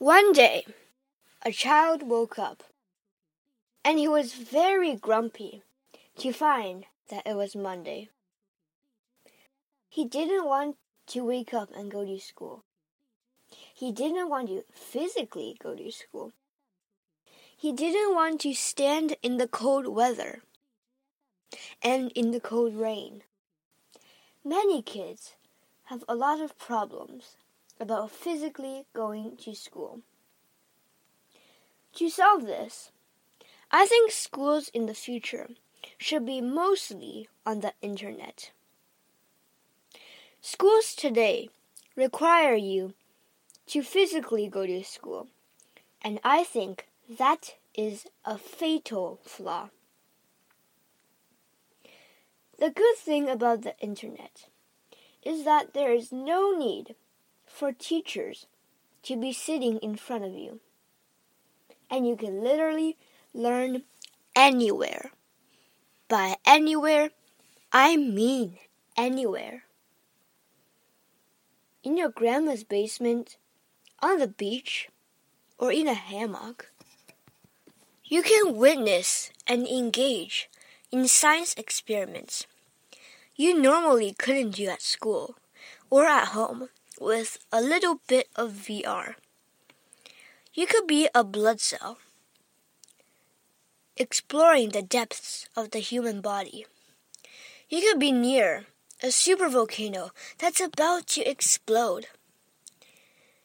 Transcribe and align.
One 0.00 0.32
day, 0.32 0.64
a 1.42 1.52
child 1.52 2.02
woke 2.02 2.38
up, 2.38 2.62
and 3.84 3.98
he 3.98 4.08
was 4.08 4.32
very 4.32 4.96
grumpy 4.96 5.62
to 6.16 6.32
find 6.32 6.86
that 7.10 7.26
it 7.26 7.36
was 7.36 7.54
Monday. 7.54 8.08
He 9.90 10.06
didn't 10.06 10.46
want 10.46 10.78
to 11.08 11.22
wake 11.22 11.52
up 11.52 11.68
and 11.76 11.90
go 11.90 12.06
to 12.06 12.18
school. 12.18 12.64
He 13.74 13.92
didn't 13.92 14.30
want 14.30 14.48
to 14.48 14.64
physically 14.72 15.54
go 15.62 15.74
to 15.74 15.92
school. 15.92 16.32
He 17.54 17.70
didn't 17.70 18.14
want 18.14 18.40
to 18.40 18.54
stand 18.54 19.16
in 19.22 19.36
the 19.36 19.48
cold 19.48 19.86
weather 19.86 20.40
and 21.82 22.10
in 22.12 22.30
the 22.30 22.40
cold 22.40 22.74
rain. 22.74 23.22
Many 24.42 24.80
kids 24.80 25.34
have 25.92 26.04
a 26.08 26.14
lot 26.14 26.40
of 26.40 26.58
problems 26.58 27.36
about 27.80 28.10
physically 28.10 28.84
going 28.92 29.36
to 29.38 29.54
school. 29.54 30.00
To 31.94 32.10
solve 32.10 32.46
this, 32.46 32.92
I 33.72 33.86
think 33.86 34.12
schools 34.12 34.68
in 34.74 34.86
the 34.86 34.94
future 34.94 35.48
should 35.98 36.26
be 36.26 36.40
mostly 36.40 37.28
on 37.46 37.60
the 37.60 37.72
internet. 37.80 38.52
Schools 40.40 40.94
today 40.94 41.48
require 41.96 42.54
you 42.54 42.94
to 43.66 43.82
physically 43.82 44.48
go 44.48 44.66
to 44.66 44.84
school, 44.84 45.28
and 46.02 46.20
I 46.22 46.44
think 46.44 46.86
that 47.08 47.56
is 47.74 48.06
a 48.24 48.38
fatal 48.38 49.20
flaw. 49.24 49.70
The 52.58 52.70
good 52.70 52.96
thing 52.96 53.28
about 53.28 53.62
the 53.62 53.78
internet 53.80 54.46
is 55.22 55.44
that 55.44 55.72
there 55.72 55.92
is 55.92 56.12
no 56.12 56.56
need 56.56 56.94
for 57.50 57.72
teachers 57.72 58.46
to 59.02 59.16
be 59.16 59.32
sitting 59.32 59.78
in 59.78 59.96
front 59.96 60.24
of 60.24 60.32
you. 60.32 60.60
And 61.90 62.06
you 62.06 62.16
can 62.16 62.42
literally 62.42 62.96
learn 63.34 63.82
anywhere. 64.36 65.10
By 66.08 66.36
anywhere, 66.46 67.10
I 67.72 67.96
mean 67.96 68.58
anywhere. 68.96 69.64
In 71.82 71.96
your 71.96 72.10
grandma's 72.10 72.64
basement, 72.64 73.36
on 74.00 74.18
the 74.18 74.28
beach, 74.28 74.88
or 75.58 75.72
in 75.72 75.88
a 75.88 75.94
hammock. 75.94 76.72
You 78.04 78.22
can 78.22 78.56
witness 78.56 79.30
and 79.46 79.66
engage 79.66 80.48
in 80.90 81.06
science 81.06 81.54
experiments 81.56 82.46
you 83.40 83.58
normally 83.58 84.12
couldn't 84.12 84.50
do 84.56 84.68
at 84.68 84.82
school 84.82 85.34
or 85.88 86.04
at 86.04 86.28
home 86.28 86.68
with 87.00 87.38
a 87.50 87.62
little 87.62 88.00
bit 88.06 88.28
of 88.36 88.52
VR. 88.52 89.14
You 90.52 90.66
could 90.66 90.86
be 90.86 91.08
a 91.14 91.24
blood 91.24 91.60
cell, 91.60 91.96
exploring 93.96 94.68
the 94.70 94.82
depths 94.82 95.48
of 95.56 95.70
the 95.70 95.78
human 95.78 96.20
body. 96.20 96.66
You 97.70 97.80
could 97.80 97.98
be 97.98 98.12
near 98.12 98.66
a 99.02 99.06
supervolcano 99.06 100.10
that's 100.38 100.60
about 100.60 101.06
to 101.08 101.22
explode. 101.22 102.08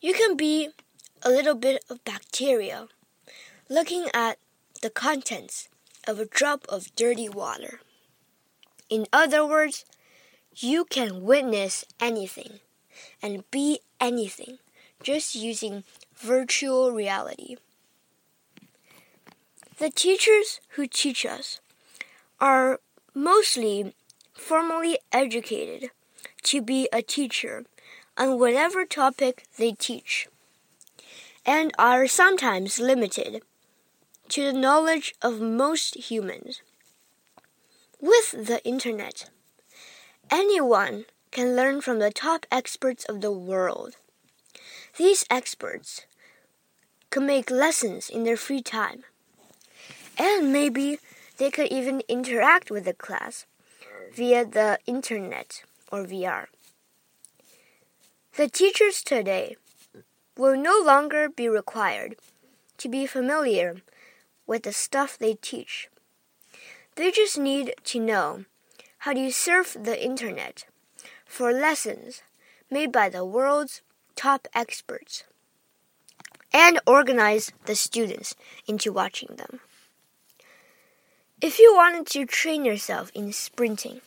You 0.00 0.12
can 0.12 0.36
be 0.36 0.70
a 1.22 1.30
little 1.30 1.54
bit 1.54 1.84
of 1.88 2.04
bacteria, 2.04 2.88
looking 3.70 4.08
at 4.12 4.38
the 4.82 4.90
contents 4.90 5.68
of 6.06 6.18
a 6.18 6.26
drop 6.26 6.66
of 6.68 6.94
dirty 6.96 7.28
water. 7.28 7.80
In 8.90 9.06
other 9.12 9.46
words, 9.46 9.84
you 10.52 10.84
can 10.84 11.22
witness 11.22 11.84
anything 12.00 12.60
and 13.22 13.48
be 13.50 13.80
anything 14.00 14.58
just 15.02 15.34
using 15.34 15.84
virtual 16.16 16.92
reality. 16.92 17.56
The 19.78 19.90
teachers 19.90 20.60
who 20.70 20.86
teach 20.86 21.26
us 21.26 21.60
are 22.40 22.80
mostly 23.14 23.94
formally 24.32 24.98
educated 25.12 25.90
to 26.44 26.62
be 26.62 26.88
a 26.92 27.02
teacher 27.02 27.64
on 28.16 28.38
whatever 28.38 28.84
topic 28.84 29.44
they 29.58 29.72
teach, 29.72 30.28
and 31.44 31.72
are 31.78 32.06
sometimes 32.06 32.78
limited 32.78 33.42
to 34.30 34.44
the 34.44 34.52
knowledge 34.52 35.14
of 35.20 35.40
most 35.40 35.94
humans. 36.10 36.62
With 38.00 38.46
the 38.46 38.64
internet, 38.64 39.28
Anyone 40.30 41.04
can 41.36 41.54
learn 41.54 41.82
from 41.82 41.98
the 41.98 42.10
top 42.10 42.46
experts 42.50 43.04
of 43.04 43.20
the 43.20 43.30
world. 43.30 43.96
These 44.96 45.26
experts 45.28 46.06
can 47.10 47.26
make 47.26 47.50
lessons 47.50 48.08
in 48.08 48.24
their 48.24 48.38
free 48.38 48.62
time. 48.62 49.04
And 50.16 50.50
maybe 50.50 50.98
they 51.36 51.50
could 51.50 51.70
even 51.70 52.00
interact 52.08 52.70
with 52.70 52.86
the 52.86 52.94
class 52.94 53.44
via 54.14 54.46
the 54.46 54.78
internet 54.86 55.62
or 55.92 56.04
VR. 56.04 56.46
The 58.38 58.48
teachers 58.48 59.02
today 59.02 59.56
will 60.38 60.56
no 60.56 60.80
longer 60.82 61.28
be 61.28 61.50
required 61.50 62.16
to 62.78 62.88
be 62.88 63.04
familiar 63.04 63.82
with 64.46 64.62
the 64.62 64.72
stuff 64.72 65.18
they 65.18 65.34
teach. 65.34 65.90
They 66.94 67.10
just 67.10 67.36
need 67.36 67.74
to 67.84 68.00
know 68.00 68.46
how 69.00 69.10
you 69.10 69.30
surf 69.30 69.76
the 69.78 70.02
internet 70.02 70.64
for 71.26 71.52
lessons 71.52 72.22
made 72.70 72.90
by 72.90 73.10
the 73.10 73.24
world's 73.24 73.82
top 74.14 74.48
experts 74.54 75.24
and 76.52 76.80
organize 76.86 77.52
the 77.66 77.74
students 77.74 78.34
into 78.66 78.92
watching 78.92 79.36
them. 79.36 79.60
If 81.42 81.58
you 81.58 81.74
wanted 81.74 82.06
to 82.06 82.24
train 82.24 82.64
yourself 82.64 83.10
in 83.14 83.32
sprinting, 83.32 84.00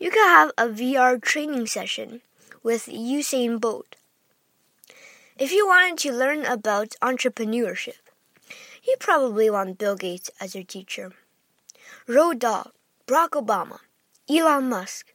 you 0.00 0.10
could 0.10 0.26
have 0.26 0.50
a 0.58 0.66
VR 0.66 1.22
training 1.22 1.66
session 1.66 2.22
with 2.64 2.86
Usain 2.86 3.60
Bolt. 3.60 3.94
If 5.38 5.52
you 5.52 5.66
wanted 5.66 5.98
to 5.98 6.12
learn 6.12 6.44
about 6.44 6.96
entrepreneurship, 7.00 8.02
you 8.82 8.96
probably 8.98 9.48
want 9.48 9.78
Bill 9.78 9.94
Gates 9.94 10.30
as 10.40 10.54
your 10.54 10.64
teacher. 10.64 11.12
Dahl 12.06 12.72
Barack 13.06 13.30
Obama, 13.30 13.78
Elon 14.28 14.68
Musk, 14.68 15.14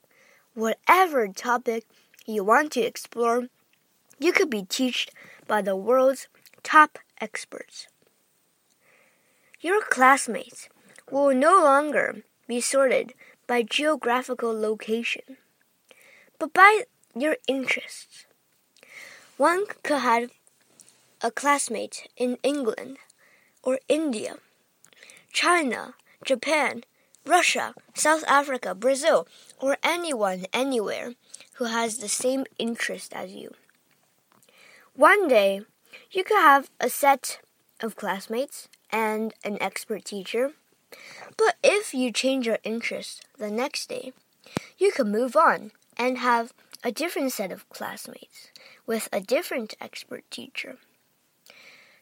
whatever 0.56 1.28
topic 1.28 1.86
you 2.26 2.44
want 2.44 2.72
to 2.72 2.82
explore, 2.82 3.48
you 4.18 4.32
could 4.32 4.50
be 4.50 4.64
taught 4.64 5.10
by 5.48 5.62
the 5.62 5.76
world's 5.76 6.28
top 6.64 6.98
experts. 7.22 7.88
Your 9.60 9.82
classmates 9.82 10.70
will 11.12 11.36
no 11.36 11.62
longer 11.62 12.24
be 12.48 12.62
sorted 12.62 13.14
by 13.48 13.62
geographical 13.62 14.58
location, 14.60 15.38
but 16.40 16.54
by 16.54 16.84
your 17.16 17.38
interests. 17.48 18.26
One 19.38 19.66
could 19.84 20.00
have 20.00 20.32
a 21.22 21.32
classmate 21.32 22.08
in 22.18 22.38
England 22.44 22.98
or 23.64 23.80
India, 23.88 24.36
China, 25.32 25.96
Japan, 26.24 26.84
Russia, 27.26 27.74
South 27.94 28.24
Africa, 28.28 28.76
Brazil, 28.76 29.28
or 29.60 29.78
anyone 29.82 30.46
anywhere 30.54 31.14
who 31.54 31.66
has 31.66 31.98
the 31.98 32.10
same 32.10 32.46
interest 32.60 33.14
as 33.14 33.32
you. 33.32 33.54
One 34.94 35.28
day, 35.28 35.62
you 36.12 36.24
could 36.24 36.42
have 36.42 36.70
a 36.80 36.90
set 36.90 37.40
of 37.82 37.96
classmates 37.96 38.68
and 38.92 39.34
an 39.44 39.58
expert 39.60 40.06
teacher. 40.06 40.54
But 41.38 41.56
if 41.64 41.94
you 41.94 42.12
change 42.12 42.46
your 42.46 42.60
interest 42.64 43.26
the 43.38 43.52
next 43.52 43.90
day, 43.90 44.14
you 44.78 44.92
can 44.92 45.12
move 45.12 45.36
on 45.36 45.72
and 45.98 46.20
have 46.20 46.54
a 46.84 46.92
different 46.92 47.32
set 47.32 47.52
of 47.52 47.68
classmates 47.70 48.50
with 48.86 49.10
a 49.12 49.20
different 49.20 49.74
expert 49.82 50.30
teacher. 50.30 50.78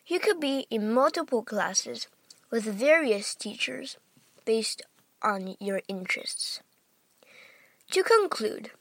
You 0.06 0.20
could 0.20 0.40
be 0.40 0.68
in 0.70 0.94
multiple 0.94 1.44
classes 1.44 2.08
with 2.52 2.66
various 2.66 3.34
teachers 3.34 3.98
based 4.46 4.82
on 5.24 5.56
your 5.60 5.82
interests. 5.88 6.62
To 7.92 8.04
conclude, 8.04 8.72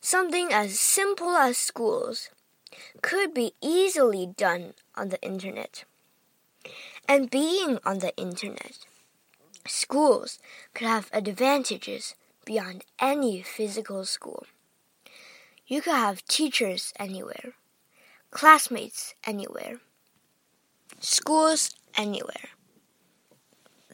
something 0.00 0.52
as 0.52 0.78
simple 0.78 1.30
as 1.30 1.56
schools 1.56 2.30
could 3.02 3.34
be 3.34 3.52
easily 3.60 4.26
done 4.26 4.74
on 4.96 5.08
the 5.08 5.20
internet. 5.22 5.84
And 7.08 7.30
being 7.30 7.78
on 7.84 8.00
the 8.00 8.14
internet, 8.16 8.78
schools 9.66 10.38
could 10.74 10.86
have 10.86 11.08
advantages 11.12 12.14
beyond 12.44 12.84
any 12.98 13.42
physical 13.42 14.04
school. 14.04 14.46
You 15.66 15.82
could 15.82 15.94
have 15.94 16.24
teachers 16.26 16.92
anywhere, 16.98 17.52
classmates 18.30 19.14
anywhere, 19.24 19.80
schools 21.00 21.74
anywhere. 21.96 22.50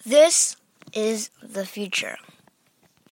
This 0.04 0.56
is 0.94 1.30
the 1.42 1.66
future. 1.66 2.16